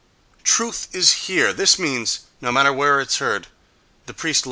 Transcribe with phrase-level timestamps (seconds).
[0.43, 3.45] "Truth is here": this means, no matter where it is heard,
[4.07, 4.39] the priest lies....